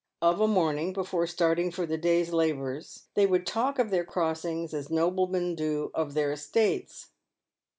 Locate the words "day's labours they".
1.95-3.27